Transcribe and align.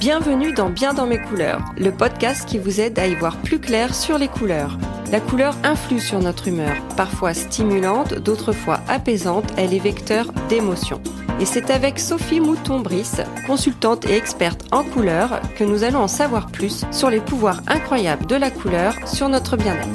Bienvenue 0.00 0.52
dans 0.52 0.70
Bien 0.70 0.94
dans 0.94 1.08
mes 1.08 1.20
couleurs, 1.20 1.60
le 1.76 1.90
podcast 1.90 2.48
qui 2.48 2.56
vous 2.56 2.80
aide 2.80 3.00
à 3.00 3.08
y 3.08 3.16
voir 3.16 3.36
plus 3.38 3.58
clair 3.58 3.96
sur 3.96 4.16
les 4.16 4.28
couleurs. 4.28 4.78
La 5.10 5.18
couleur 5.18 5.56
influe 5.64 5.98
sur 5.98 6.20
notre 6.20 6.46
humeur, 6.46 6.76
parfois 6.96 7.34
stimulante, 7.34 8.14
d'autres 8.14 8.52
fois 8.52 8.78
apaisante, 8.86 9.52
elle 9.56 9.74
est 9.74 9.80
vecteur 9.80 10.30
d'émotions. 10.48 11.02
Et 11.40 11.44
c'est 11.44 11.72
avec 11.72 11.98
Sophie 11.98 12.38
Mouton-Brice, 12.38 13.22
consultante 13.44 14.06
et 14.06 14.16
experte 14.16 14.66
en 14.70 14.84
couleurs, 14.84 15.40
que 15.56 15.64
nous 15.64 15.82
allons 15.82 16.02
en 16.02 16.08
savoir 16.08 16.46
plus 16.46 16.84
sur 16.92 17.10
les 17.10 17.20
pouvoirs 17.20 17.62
incroyables 17.66 18.26
de 18.26 18.36
la 18.36 18.52
couleur 18.52 18.94
sur 19.04 19.28
notre 19.28 19.56
bien-être. 19.56 19.88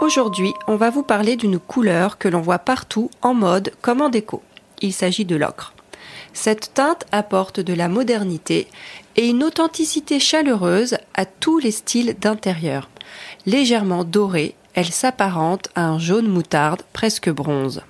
Aujourd'hui, 0.00 0.52
on 0.66 0.74
va 0.74 0.90
vous 0.90 1.04
parler 1.04 1.36
d'une 1.36 1.60
couleur 1.60 2.18
que 2.18 2.26
l'on 2.26 2.40
voit 2.40 2.58
partout 2.58 3.12
en 3.22 3.32
mode 3.32 3.70
comme 3.80 4.00
en 4.00 4.08
déco. 4.08 4.42
Il 4.82 4.92
s'agit 4.92 5.24
de 5.24 5.36
l'ocre. 5.36 5.72
Cette 6.32 6.74
teinte 6.74 7.06
apporte 7.12 7.60
de 7.60 7.74
la 7.74 7.88
modernité 7.88 8.68
et 9.16 9.28
une 9.28 9.44
authenticité 9.44 10.20
chaleureuse 10.20 10.96
à 11.14 11.26
tous 11.26 11.58
les 11.58 11.70
styles 11.70 12.16
d'intérieur. 12.18 12.88
Légèrement 13.46 14.04
dorée, 14.04 14.54
elle 14.74 14.92
s'apparente 14.92 15.68
à 15.74 15.86
un 15.86 15.98
jaune 15.98 16.28
moutarde 16.28 16.82
presque 16.92 17.30
bronze. 17.30 17.82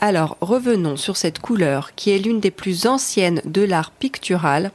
Alors 0.00 0.36
revenons 0.40 0.96
sur 0.96 1.16
cette 1.16 1.38
couleur 1.38 1.94
qui 1.94 2.10
est 2.10 2.18
l'une 2.18 2.40
des 2.40 2.50
plus 2.50 2.86
anciennes 2.86 3.40
de 3.44 3.62
l'art 3.62 3.90
pictural 3.90 4.72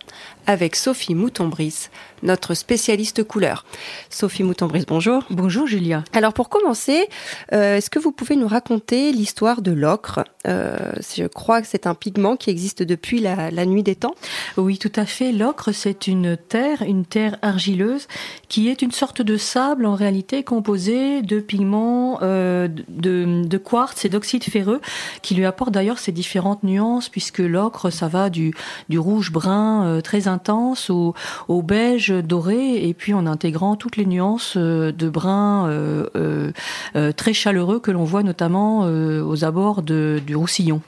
avec 0.50 0.76
Sophie 0.76 1.14
Mouton-Brice, 1.14 1.92
notre 2.24 2.56
spécialiste 2.56 3.24
couleur. 3.24 3.66
Sophie 4.10 4.42
Mouton-Brice, 4.42 4.88
bonjour. 4.88 5.24
Bonjour 5.30 5.68
Julia. 5.68 6.04
Alors 6.12 6.34
pour 6.34 6.50
commencer, 6.50 7.08
euh, 7.54 7.78
est-ce 7.78 7.92
que 7.92 8.00
vous 8.00 8.12
pouvez 8.12 8.36
nous 8.36 8.48
raconter 8.48 9.12
l'histoire 9.12 9.62
de 9.62 9.72
l'ocre? 9.72 10.26
Euh, 10.48 10.92
Je 11.16 11.26
crois 11.26 11.62
que 11.62 11.68
c'est 11.68 11.86
un 11.86 11.94
pigment 11.94 12.36
qui 12.36 12.50
existe 12.50 12.82
depuis 12.82 13.20
la, 13.20 13.52
nuit 13.68 13.84
des 13.84 13.94
temps. 13.94 14.16
Oui, 14.58 14.80
tout 14.80 14.92
à 14.96 15.06
fait. 15.06 15.32
L'ocre, 15.32 15.72
c'est 15.72 16.08
une 16.08 16.36
terre, 16.36 16.82
une 16.82 17.06
terre 17.06 17.38
argileuse, 17.44 18.08
qui 18.48 18.70
est 18.70 18.82
une 18.82 18.92
sorte 18.92 19.22
de 19.22 19.38
sable 19.38 19.86
en 19.86 19.94
réalité 19.94 20.44
composé 20.44 21.22
de 21.22 21.40
pigments 21.40 22.22
euh, 22.24 22.68
de, 22.88 23.44
de 23.46 23.58
quartz 23.60 24.04
et 24.04 24.10
d'oxyde 24.10 24.44
ferreux, 24.44 24.82
qui 25.22 25.36
lui 25.36 25.46
apporte 25.46 25.72
d'ailleurs 25.72 26.00
ces 26.00 26.12
différentes 26.12 26.64
nuances, 26.64 27.08
puisque 27.08 27.38
l'ocre, 27.38 27.92
ça 27.92 28.08
va 28.08 28.32
du, 28.32 28.56
du 28.90 28.98
rouge 28.98 29.32
brun 29.32 30.02
très 30.02 30.28
intense 30.28 30.39
intense 30.40 30.90
au, 30.90 31.14
beige 31.62 32.10
doré 32.10 32.88
et 32.88 32.94
puis 32.94 33.14
en 33.14 33.26
intégrant 33.26 33.76
toutes 33.76 33.98
les 33.98 34.06
nuances 34.06 34.54
euh, 34.56 34.94
de 34.94 35.10
brun 35.10 35.68
euh, 35.68 36.08
euh, 36.96 37.12
très 37.12 37.34
chaleureux 37.34 37.80
que 37.80 37.92
l'on 37.92 38.06
voit 38.06 38.24
notamment 38.24 38.80
aux 38.80 39.44
abords 39.44 39.82
du 39.82 40.36
Roussillon. 40.36 40.82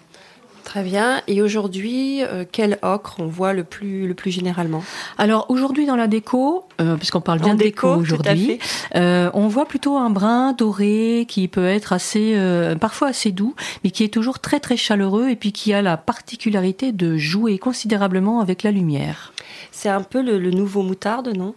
Très 0.71 0.83
bien. 0.83 1.21
Et 1.27 1.41
aujourd'hui, 1.41 2.23
euh, 2.23 2.45
quel 2.49 2.79
ocre 2.81 3.15
on 3.19 3.27
voit 3.27 3.53
le 3.53 3.65
plus, 3.65 4.07
le 4.07 4.13
plus 4.13 4.31
généralement? 4.31 4.83
Alors 5.17 5.45
aujourd'hui 5.49 5.85
dans 5.85 5.95
la 5.95 6.07
déco, 6.07 6.65
euh, 6.79 6.95
puisqu'on 6.95 7.19
parle 7.19 7.39
bien 7.39 7.55
de 7.55 7.59
déco, 7.63 7.89
aujourd'hui, 7.89 8.59
euh, 8.95 9.29
on 9.33 9.49
voit 9.49 9.65
plutôt 9.65 9.97
un 9.97 10.09
brun 10.09 10.53
doré 10.53 11.25
qui 11.27 11.49
peut 11.49 11.65
être 11.65 11.93
assez, 11.93 12.37
parfois 12.79 13.09
assez 13.09 13.31
doux, 13.31 13.55
mais 13.83 13.91
qui 13.91 14.03
est 14.03 14.13
toujours 14.13 14.39
très 14.39 14.61
très 14.61 14.77
chaleureux 14.77 15.29
et 15.29 15.35
puis 15.35 15.51
qui 15.51 15.73
a 15.73 15.81
la 15.81 15.97
particularité 15.97 16.91
de 16.91 17.17
jouer 17.17 17.57
considérablement 17.57 18.39
avec 18.39 18.63
la 18.63 18.71
lumière. 18.71 19.33
C'est 19.71 19.89
un 19.89 20.03
peu 20.03 20.21
le, 20.21 20.39
le 20.39 20.51
nouveau 20.51 20.81
moutarde, 20.81 21.35
non? 21.35 21.53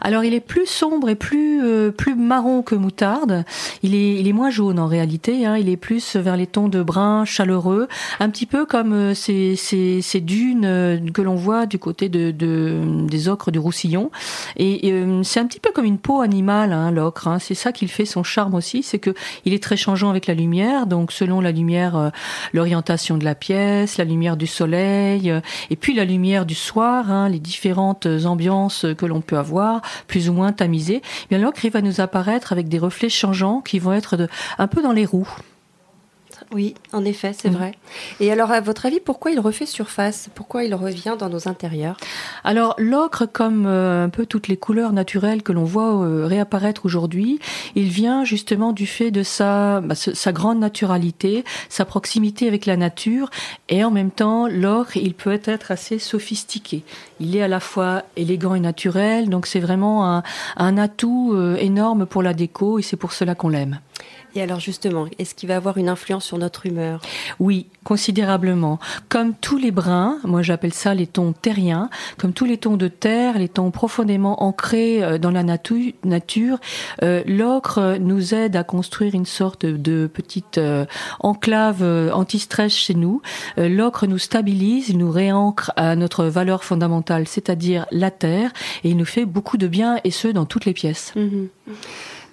Alors 0.00 0.24
il 0.24 0.34
est 0.34 0.40
plus 0.40 0.66
sombre 0.66 1.08
et 1.08 1.14
plus 1.14 1.64
euh, 1.64 1.90
plus 1.90 2.14
marron 2.14 2.62
que 2.62 2.74
moutarde. 2.74 3.44
Il 3.82 3.94
est 3.94 4.14
il 4.14 4.28
est 4.28 4.32
moins 4.32 4.50
jaune 4.50 4.78
en 4.78 4.86
réalité. 4.86 5.46
Hein. 5.46 5.56
Il 5.56 5.68
est 5.68 5.76
plus 5.76 6.16
vers 6.16 6.36
les 6.36 6.46
tons 6.46 6.68
de 6.68 6.82
brun 6.82 7.24
chaleureux, 7.24 7.88
un 8.20 8.30
petit 8.30 8.46
peu 8.46 8.66
comme 8.66 8.92
euh, 8.92 9.14
ces, 9.14 9.56
ces, 9.56 10.02
ces 10.02 10.20
dunes 10.20 10.64
euh, 10.64 10.98
que 11.12 11.22
l'on 11.22 11.34
voit 11.34 11.66
du 11.66 11.78
côté 11.78 12.08
de, 12.08 12.30
de, 12.30 12.80
des 13.08 13.28
ocres 13.28 13.50
du 13.50 13.58
Roussillon. 13.58 14.10
Et, 14.56 14.92
c'est 15.22 15.40
un 15.40 15.46
petit 15.46 15.60
peu 15.60 15.70
comme 15.72 15.84
une 15.84 15.98
peau 15.98 16.20
animale 16.20 16.72
hein, 16.72 16.90
l'ocre. 16.90 17.28
Hein. 17.28 17.38
C'est 17.38 17.54
ça 17.54 17.72
qui 17.72 17.88
fait 17.88 18.04
son 18.04 18.22
charme 18.22 18.54
aussi, 18.54 18.82
c'est 18.82 18.98
que 18.98 19.14
il 19.44 19.52
est 19.52 19.62
très 19.62 19.76
changeant 19.76 20.10
avec 20.10 20.26
la 20.26 20.34
lumière. 20.34 20.86
Donc 20.86 21.12
selon 21.12 21.40
la 21.40 21.52
lumière, 21.52 22.12
l'orientation 22.52 23.16
de 23.16 23.24
la 23.24 23.34
pièce, 23.34 23.98
la 23.98 24.04
lumière 24.04 24.36
du 24.36 24.46
soleil, 24.46 25.32
et 25.70 25.76
puis 25.76 25.94
la 25.94 26.04
lumière 26.04 26.46
du 26.46 26.54
soir, 26.54 27.10
hein, 27.10 27.28
les 27.28 27.38
différentes 27.38 28.06
ambiances 28.24 28.86
que 28.96 29.06
l'on 29.06 29.20
peut 29.20 29.38
avoir 29.38 29.82
plus 30.06 30.28
ou 30.28 30.32
moins 30.32 30.52
tamisé, 30.52 31.02
bien 31.30 31.38
l'ocre 31.38 31.66
va 31.68 31.80
nous 31.80 32.00
apparaître 32.00 32.52
avec 32.52 32.68
des 32.68 32.78
reflets 32.78 33.08
changeants 33.08 33.60
qui 33.60 33.78
vont 33.78 33.92
être 33.92 34.16
de, 34.16 34.28
un 34.58 34.66
peu 34.66 34.82
dans 34.82 34.92
les 34.92 35.06
roues. 35.06 35.28
Oui, 36.52 36.74
en 36.92 37.04
effet, 37.04 37.32
c'est 37.36 37.50
mm. 37.50 37.54
vrai. 37.54 37.74
Et 38.20 38.30
alors, 38.30 38.50
à 38.50 38.60
votre 38.60 38.86
avis, 38.86 39.00
pourquoi 39.00 39.30
il 39.30 39.40
refait 39.40 39.66
surface? 39.66 40.28
Pourquoi 40.34 40.64
il 40.64 40.74
revient 40.74 41.16
dans 41.18 41.28
nos 41.28 41.48
intérieurs? 41.48 41.96
Alors, 42.44 42.74
l'ocre, 42.78 43.26
comme 43.26 43.66
euh, 43.66 44.04
un 44.04 44.08
peu 44.08 44.26
toutes 44.26 44.48
les 44.48 44.56
couleurs 44.56 44.92
naturelles 44.92 45.42
que 45.42 45.52
l'on 45.52 45.64
voit 45.64 46.02
euh, 46.04 46.26
réapparaître 46.26 46.84
aujourd'hui, 46.84 47.40
il 47.74 47.88
vient 47.88 48.24
justement 48.24 48.72
du 48.72 48.86
fait 48.86 49.10
de 49.10 49.22
sa, 49.22 49.80
bah, 49.80 49.94
sa 49.94 50.32
grande 50.32 50.58
naturalité, 50.58 51.44
sa 51.68 51.84
proximité 51.84 52.48
avec 52.48 52.66
la 52.66 52.76
nature, 52.76 53.30
et 53.68 53.84
en 53.84 53.90
même 53.90 54.10
temps, 54.10 54.46
l'ocre, 54.46 54.96
il 54.96 55.14
peut 55.14 55.40
être 55.44 55.70
assez 55.70 55.98
sophistiqué. 55.98 56.84
Il 57.20 57.36
est 57.36 57.42
à 57.42 57.48
la 57.48 57.60
fois 57.60 58.02
élégant 58.16 58.54
et 58.54 58.60
naturel, 58.60 59.28
donc 59.28 59.46
c'est 59.46 59.60
vraiment 59.60 60.08
un, 60.08 60.22
un 60.56 60.78
atout 60.78 61.32
euh, 61.34 61.56
énorme 61.56 62.06
pour 62.06 62.22
la 62.22 62.34
déco, 62.34 62.78
et 62.78 62.82
c'est 62.82 62.96
pour 62.96 63.12
cela 63.12 63.34
qu'on 63.34 63.48
l'aime. 63.48 63.80
Et 64.34 64.42
alors 64.42 64.60
justement, 64.60 65.06
est-ce 65.18 65.34
qu'il 65.34 65.48
va 65.48 65.56
avoir 65.56 65.78
une 65.78 65.88
influence 65.88 66.24
sur 66.24 66.38
notre 66.38 66.66
humeur? 66.66 67.00
Oui, 67.38 67.66
considérablement. 67.84 68.80
Comme 69.08 69.34
tous 69.34 69.58
les 69.58 69.70
brins, 69.70 70.18
moi 70.24 70.42
j'appelle 70.42 70.74
ça 70.74 70.94
les 70.94 71.06
tons 71.06 71.32
terriens, 71.32 71.88
comme 72.18 72.32
tous 72.32 72.44
les 72.44 72.58
tons 72.58 72.76
de 72.76 72.88
terre, 72.88 73.38
les 73.38 73.48
tons 73.48 73.70
profondément 73.70 74.42
ancrés 74.42 75.02
euh, 75.04 75.18
dans 75.18 75.30
la 75.30 75.44
nature, 75.44 76.58
euh, 77.02 77.22
l'ocre 77.26 77.96
nous 78.00 78.34
aide 78.34 78.56
à 78.56 78.64
construire 78.64 79.14
une 79.14 79.26
sorte 79.26 79.66
de 79.66 80.10
petite 80.12 80.58
euh, 80.58 80.84
enclave 81.20 81.82
anti-stress 82.12 82.72
chez 82.72 82.94
nous. 82.94 83.22
l'ocre 83.56 84.06
nous 84.06 84.18
stabilise, 84.18 84.88
il 84.88 84.98
nous 84.98 85.10
réancre 85.10 85.72
à 85.76 85.96
notre 85.96 86.24
valeur 86.24 86.64
fondamentale, 86.64 87.28
c'est-à-dire 87.28 87.86
la 87.90 88.10
terre, 88.10 88.52
et 88.82 88.90
il 88.90 88.96
nous 88.96 89.04
fait 89.04 89.24
beaucoup 89.24 89.56
de 89.56 89.68
bien, 89.68 89.98
et 90.04 90.10
ce, 90.10 90.28
dans 90.28 90.46
toutes 90.46 90.64
les 90.64 90.72
pièces. 90.72 91.12
Mhm. 91.14 91.48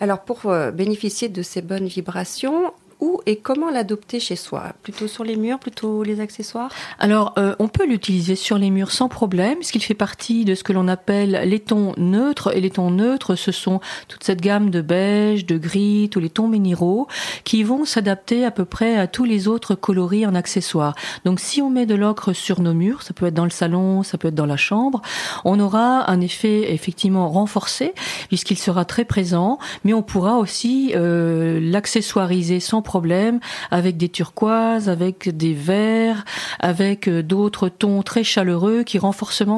Alors 0.01 0.23
pour 0.23 0.47
euh, 0.47 0.71
bénéficier 0.71 1.29
de 1.29 1.43
ces 1.43 1.61
bonnes 1.61 1.85
vibrations, 1.85 2.73
où 3.01 3.19
et 3.25 3.37
comment 3.37 3.69
l'adopter 3.69 4.19
chez 4.19 4.35
soi? 4.35 4.73
Plutôt 4.83 5.07
sur 5.07 5.23
les 5.23 5.35
murs, 5.35 5.59
plutôt 5.59 6.03
les 6.03 6.21
accessoires? 6.21 6.71
Alors, 6.99 7.33
euh, 7.37 7.55
on 7.57 7.67
peut 7.67 7.85
l'utiliser 7.85 8.35
sur 8.35 8.57
les 8.57 8.69
murs 8.69 8.91
sans 8.91 9.09
problème, 9.09 9.55
puisqu'il 9.55 9.81
fait 9.81 9.95
partie 9.95 10.45
de 10.45 10.53
ce 10.53 10.63
que 10.63 10.71
l'on 10.71 10.87
appelle 10.87 11.41
les 11.45 11.59
tons 11.59 11.93
neutres. 11.97 12.55
Et 12.55 12.61
les 12.61 12.69
tons 12.69 12.91
neutres, 12.91 13.35
ce 13.35 13.51
sont 13.51 13.81
toute 14.07 14.23
cette 14.23 14.39
gamme 14.39 14.69
de 14.69 14.81
beige, 14.81 15.47
de 15.47 15.57
gris, 15.57 16.09
tous 16.11 16.19
les 16.19 16.29
tons 16.29 16.47
minéraux, 16.47 17.07
qui 17.43 17.63
vont 17.63 17.85
s'adapter 17.85 18.45
à 18.45 18.51
peu 18.51 18.65
près 18.65 18.97
à 18.97 19.07
tous 19.07 19.25
les 19.25 19.47
autres 19.47 19.73
coloris 19.73 20.25
en 20.27 20.35
accessoires. 20.35 20.95
Donc, 21.25 21.39
si 21.39 21.61
on 21.61 21.71
met 21.71 21.87
de 21.87 21.95
l'ocre 21.95 22.33
sur 22.33 22.61
nos 22.61 22.73
murs, 22.73 23.01
ça 23.01 23.13
peut 23.13 23.25
être 23.25 23.33
dans 23.33 23.45
le 23.45 23.49
salon, 23.49 24.03
ça 24.03 24.19
peut 24.19 24.27
être 24.27 24.35
dans 24.35 24.45
la 24.45 24.57
chambre, 24.57 25.01
on 25.43 25.59
aura 25.59 26.09
un 26.09 26.21
effet 26.21 26.71
effectivement 26.71 27.29
renforcé, 27.29 27.93
puisqu'il 28.27 28.59
sera 28.59 28.85
très 28.85 29.05
présent, 29.05 29.57
mais 29.83 29.93
on 29.93 30.03
pourra 30.03 30.37
aussi 30.37 30.91
euh, 30.95 31.59
l'accessoiriser 31.59 32.59
sans 32.59 32.83
problème 32.83 32.90
problème, 32.91 33.39
avec 33.71 33.95
des 33.95 34.09
turquoises, 34.09 34.89
avec 34.89 35.29
des 35.29 35.53
verts, 35.53 36.25
avec 36.59 37.07
euh, 37.07 37.23
d'autres 37.23 37.69
tons 37.69 38.03
très 38.03 38.25
chaleureux 38.25 38.83
qui, 38.83 38.99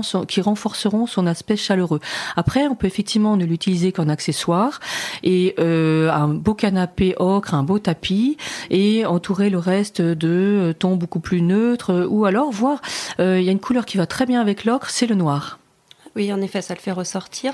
son, 0.03 0.25
qui 0.25 0.39
renforceront 0.39 1.07
son 1.07 1.25
aspect 1.25 1.57
chaleureux. 1.57 1.99
Après, 2.35 2.67
on 2.67 2.75
peut 2.75 2.85
effectivement 2.85 3.35
ne 3.35 3.45
l'utiliser 3.45 3.91
qu'en 3.91 4.07
accessoire 4.07 4.79
et 5.23 5.55
euh, 5.57 6.11
un 6.11 6.27
beau 6.27 6.53
canapé 6.53 7.15
ocre, 7.17 7.55
un 7.55 7.63
beau 7.63 7.79
tapis 7.79 8.37
et 8.69 9.03
entourer 9.03 9.49
le 9.49 9.57
reste 9.57 9.99
de 9.99 10.29
euh, 10.29 10.73
tons 10.73 10.95
beaucoup 10.95 11.19
plus 11.19 11.41
neutres 11.41 12.05
ou 12.07 12.25
alors 12.25 12.51
voir, 12.51 12.81
il 13.17 13.41
y 13.41 13.49
a 13.49 13.51
une 13.51 13.59
couleur 13.59 13.85
qui 13.85 13.97
va 13.97 14.05
très 14.05 14.27
bien 14.27 14.41
avec 14.41 14.63
l'ocre, 14.63 14.91
c'est 14.91 15.07
le 15.07 15.15
noir. 15.15 15.62
Oui, 16.15 16.31
en 16.31 16.41
effet, 16.41 16.61
ça 16.61 16.75
le 16.75 16.79
fait 16.79 16.91
ressortir. 16.91 17.53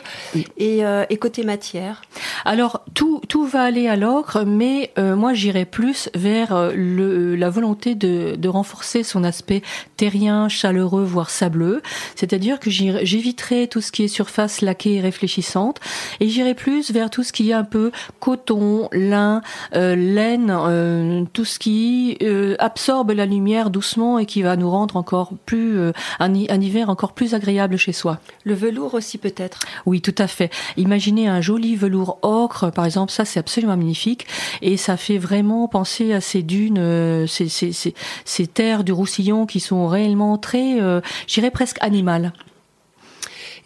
Et, 0.58 0.86
euh, 0.86 1.06
et, 1.10 1.16
côté 1.16 1.44
matière? 1.44 2.02
Alors, 2.44 2.84
tout, 2.94 3.22
tout 3.30 3.46
va 3.46 3.64
aller 3.64 3.88
à 3.88 3.96
l'ocre, 3.96 4.44
mais 4.46 4.92
euh, 5.00 5.16
moi, 5.16 5.34
j'irai 5.34 5.64
plus 5.64 6.10
vers 6.14 6.54
euh, 6.54 6.74
le, 6.76 7.38
la 7.38 7.50
volonté 7.50 7.96
de, 7.96 8.36
de 8.36 8.50
renforcer 8.50 9.04
son 9.04 9.24
aspect 9.24 9.62
terrien, 9.96 10.50
chaleureux, 10.50 11.06
voire 11.06 11.30
sableux. 11.30 11.82
C'est-à-dire 12.16 12.60
que 12.60 12.70
j'éviterai 12.70 13.70
tout 13.70 13.80
ce 13.80 13.94
qui 13.94 14.04
est 14.04 14.08
surface 14.10 14.60
laquée 14.60 14.96
et 14.96 15.02
réfléchissante, 15.02 15.80
et 16.20 16.28
j'irai 16.28 16.54
plus 16.54 16.92
vers 16.92 17.10
tout 17.10 17.24
ce 17.24 17.32
qui 17.32 17.52
est 17.52 17.54
un 17.54 17.64
peu 17.64 17.92
coton, 18.20 18.90
lin, 18.92 19.42
laine, 19.72 21.28
tout 21.32 21.46
ce 21.46 21.60
qui 21.60 22.18
absorbe 22.60 23.12
la 23.12 23.26
lumière 23.26 23.70
doucement 23.70 24.20
et 24.20 24.26
qui 24.26 24.42
va 24.42 24.56
nous 24.56 24.70
rendre 24.70 24.98
encore 24.98 25.32
plus 25.46 25.80
un, 25.80 25.92
un 26.20 26.62
hiver 26.62 26.90
encore 26.90 27.14
plus 27.14 27.34
agréable 27.34 27.78
chez 27.78 27.94
soi 27.94 28.20
Le 28.50 28.56
velours 28.56 28.96
aussi 28.96 29.19
peut-être? 29.19 29.60
Oui, 29.86 30.01
tout 30.01 30.16
à 30.18 30.25
fait. 30.25 30.51
Imaginez 30.75 31.28
un 31.28 31.40
joli 31.40 31.75
velours 31.75 32.18
ocre, 32.24 32.72
par 32.72 32.84
exemple, 32.84 33.12
ça 33.12 33.24
c'est 33.24 33.40
absolument 33.40 33.78
magnifique 33.78 34.25
et 34.63 34.75
ça 34.75 34.98
fait 34.98 35.19
vraiment 35.19 35.68
penser 35.68 36.13
à 36.13 36.19
ces 36.19 36.42
dunes, 36.42 36.80
euh, 36.80 37.28
ces, 37.28 38.48
terres 38.48 38.84
du 38.84 38.92
Roussillon 38.92 39.46
qui 39.46 39.60
sont 39.60 39.88
réellement 39.88 40.40
très, 40.40 40.81
euh, 40.81 41.00
j'irais 41.28 41.51
presque 41.51 41.78
animales. 41.81 42.34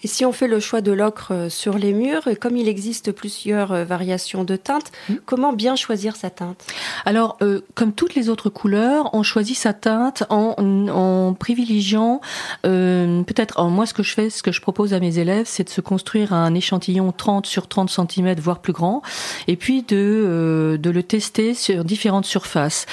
Et 0.04 0.08
si 0.08 0.26
on 0.26 0.32
fait 0.32 0.48
le 0.48 0.60
choix 0.60 0.82
de 0.82 0.92
l'ocre 0.92 1.34
euh, 1.34 1.50
sur 1.50 1.78
les 1.78 1.94
murs, 1.94 2.28
comme 2.40 2.58
il 2.58 2.68
existe 2.68 3.12
plusieurs 3.12 3.72
euh, 3.72 3.86
variations 3.86 4.44
de 4.44 4.56
teintes, 4.56 4.92
mmh. 5.10 5.14
comment 5.26 5.54
bien 5.54 5.76
choisir 5.76 6.16
sa 6.16 6.30
teinte? 6.30 6.66
Alors, 7.06 7.38
euh, 7.42 7.62
comme 7.76 7.94
toutes 7.94 8.16
les 8.16 8.30
autres 8.30 8.50
couleurs, 8.50 9.10
on 9.14 9.24
choisit 9.24 9.58
sa 9.58 9.74
teinte 9.74 10.24
en, 10.30 10.56
en 10.90 11.34
privilégiant, 11.34 12.22
euh, 12.66 13.24
peut-être, 13.24 13.64
moi 13.66 13.86
ce 13.86 13.94
que 13.94 14.04
je 14.04 14.14
fais, 14.14 14.30
ce 14.30 14.44
que 14.44 14.52
je 14.52 14.62
propose 14.62 14.94
à 14.94 15.00
mes 15.00 15.20
élèves, 15.20 15.46
c'est 15.48 15.66
de 15.66 15.70
se 15.70 15.82
construire 15.82 16.34
un 16.34 16.54
échantillon 16.54 17.12
30 17.12 17.46
sur 17.46 17.68
30 17.68 17.90
cm, 17.90 18.36
voire 18.40 18.60
plus 18.60 18.74
grand, 18.74 19.02
et 19.48 19.56
puis 19.56 19.84
de, 19.84 19.96
euh, 19.98 20.78
de 20.78 20.90
le 20.90 21.04
tester 21.04 21.54
sur 21.54 21.84
différentes 21.84 22.26
surfaces. 22.26 22.86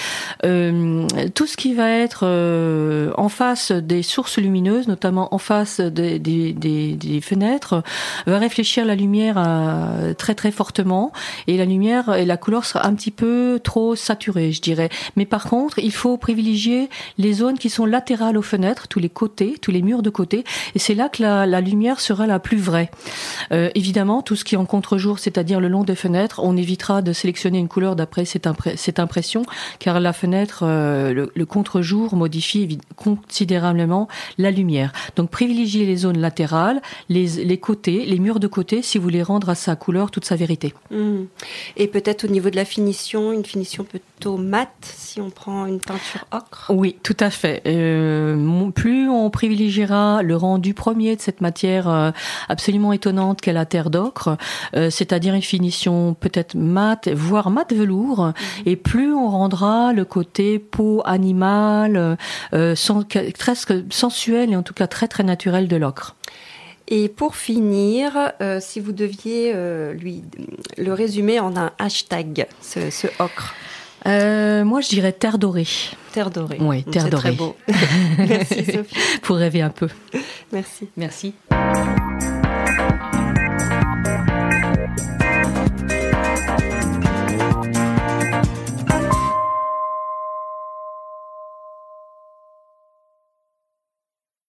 Tout 0.42 1.46
ce 1.46 1.56
qui 1.56 1.74
va 1.74 1.90
être 1.90 2.24
en 3.16 3.28
face 3.28 3.72
des 3.72 4.02
sources 4.02 4.38
lumineuses, 4.38 4.88
notamment 4.88 5.34
en 5.34 5.38
face 5.38 5.80
des, 5.80 6.18
des, 6.18 6.52
des 6.52 6.96
des 7.00 7.20
fenêtres 7.20 7.82
va 8.26 8.38
réfléchir 8.38 8.84
la 8.84 8.94
lumière 8.94 9.36
euh, 9.38 10.14
très 10.14 10.34
très 10.34 10.50
fortement 10.50 11.12
et 11.46 11.56
la 11.56 11.64
lumière 11.64 12.14
et 12.14 12.24
la 12.24 12.36
couleur 12.36 12.64
sera 12.64 12.86
un 12.86 12.94
petit 12.94 13.10
peu 13.10 13.60
trop 13.62 13.96
saturée, 13.96 14.52
je 14.52 14.60
dirais. 14.60 14.88
Mais 15.16 15.26
par 15.26 15.44
contre, 15.44 15.78
il 15.78 15.92
faut 15.92 16.16
privilégier 16.16 16.88
les 17.18 17.32
zones 17.32 17.58
qui 17.58 17.70
sont 17.70 17.86
latérales 17.86 18.36
aux 18.36 18.42
fenêtres, 18.42 18.88
tous 18.88 19.00
les 19.00 19.08
côtés, 19.08 19.56
tous 19.60 19.70
les 19.70 19.82
murs 19.82 20.02
de 20.02 20.10
côté, 20.10 20.44
et 20.74 20.78
c'est 20.78 20.94
là 20.94 21.08
que 21.08 21.22
la, 21.22 21.46
la, 21.46 21.60
lumière 21.60 22.00
sera 22.00 22.26
la 22.26 22.38
plus 22.38 22.58
vraie. 22.58 22.90
Euh, 23.52 23.70
évidemment, 23.74 24.22
tout 24.22 24.36
ce 24.36 24.44
qui 24.44 24.54
est 24.54 24.58
en 24.58 24.66
contre-jour, 24.66 25.18
c'est-à-dire 25.18 25.60
le 25.60 25.68
long 25.68 25.84
des 25.84 25.94
fenêtres, 25.94 26.40
on 26.42 26.56
évitera 26.56 27.02
de 27.02 27.12
sélectionner 27.12 27.58
une 27.58 27.68
couleur 27.68 27.96
d'après 27.96 28.24
cette, 28.24 28.48
cette, 28.76 28.98
impression, 28.98 29.42
car 29.78 30.00
la 30.00 30.12
fenêtre, 30.12 30.62
euh, 30.62 31.12
le, 31.12 31.32
le 31.34 31.46
contre-jour 31.46 32.14
modifie 32.16 32.78
considérablement 32.96 34.08
la 34.38 34.50
lumière. 34.50 34.92
Donc 35.16 35.30
privilégier 35.30 35.86
les 35.86 35.96
zones 35.96 36.18
latérales, 36.18 36.80
les, 37.08 37.26
les, 37.44 37.58
côtés, 37.58 38.04
les 38.04 38.18
murs 38.18 38.40
de 38.40 38.46
côté, 38.46 38.82
si 38.82 38.98
vous 38.98 39.04
voulez 39.04 39.22
rendre 39.22 39.48
à 39.48 39.54
sa 39.54 39.76
couleur 39.76 40.10
toute 40.10 40.24
sa 40.24 40.36
vérité. 40.36 40.74
Mmh. 40.90 41.22
Et 41.76 41.86
peut-être 41.86 42.24
au 42.24 42.28
niveau 42.28 42.50
de 42.50 42.56
la 42.56 42.64
finition, 42.64 43.32
une 43.32 43.44
finition 43.44 43.84
plutôt 43.84 44.36
mate 44.36 44.70
si 44.82 45.20
on 45.20 45.30
prend 45.30 45.66
une 45.66 45.80
peinture 45.80 46.26
ocre 46.30 46.70
Oui, 46.70 46.96
tout 47.02 47.16
à 47.20 47.30
fait. 47.30 47.62
Euh, 47.66 48.70
plus 48.70 49.08
on 49.08 49.30
privilégiera 49.30 50.22
le 50.22 50.36
rendu 50.36 50.74
premier 50.74 51.16
de 51.16 51.20
cette 51.20 51.40
matière 51.40 51.88
euh, 51.88 52.10
absolument 52.48 52.92
étonnante 52.92 53.40
qu'est 53.40 53.52
la 53.52 53.66
terre 53.66 53.90
d'ocre, 53.90 54.36
euh, 54.76 54.90
c'est-à-dire 54.90 55.34
une 55.34 55.42
finition 55.42 56.14
peut-être 56.14 56.54
mate, 56.54 57.08
voire 57.08 57.50
mat 57.50 57.72
velours, 57.72 58.26
mmh. 58.26 58.34
et 58.66 58.76
plus 58.76 59.12
on 59.12 59.28
rendra 59.28 59.92
le 59.92 60.04
côté 60.04 60.58
peau 60.58 61.02
animale, 61.04 62.16
euh, 62.52 62.74
sans, 62.74 63.04
presque 63.38 63.72
sensuel 63.90 64.52
et 64.52 64.56
en 64.56 64.62
tout 64.62 64.74
cas 64.74 64.86
très 64.86 65.08
très 65.08 65.22
naturel 65.22 65.68
de 65.68 65.76
l'ocre. 65.76 66.16
Et 66.92 67.08
pour 67.08 67.36
finir, 67.36 68.32
euh, 68.40 68.58
si 68.60 68.80
vous 68.80 68.90
deviez 68.90 69.52
euh, 69.54 69.92
lui 69.92 70.24
le 70.76 70.92
résumer 70.92 71.38
en 71.38 71.56
un 71.56 71.70
hashtag, 71.78 72.48
ce, 72.60 72.90
ce 72.90 73.06
ocre. 73.20 73.54
Euh, 74.06 74.64
moi, 74.64 74.80
je 74.80 74.88
dirais 74.88 75.12
terre 75.12 75.38
dorée. 75.38 75.68
Terre 76.12 76.30
dorée. 76.30 76.58
Oui, 76.60 76.82
terre 76.82 77.08
dorée. 77.08 77.30
Très 77.30 77.32
beau. 77.32 77.56
Merci 78.18 78.64
Sophie. 78.64 78.96
pour 79.22 79.36
rêver 79.36 79.62
un 79.62 79.70
peu. 79.70 79.88
Merci. 80.52 80.88
Merci. 80.96 81.34